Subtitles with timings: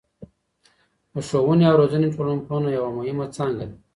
[1.13, 3.75] د ښووني او روزني ټولنپوهنه یوه مهمه څانګه ده.